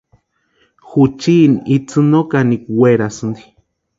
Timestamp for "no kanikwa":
2.11-2.73